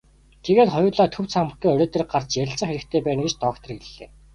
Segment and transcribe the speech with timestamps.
[0.43, 4.09] Тэгээд хоёулаа төв цамхгийн орой дээр гарч ярилцах хэрэгтэй байна гэж доктор хэллээ.